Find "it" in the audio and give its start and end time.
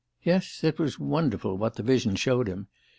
0.63-0.79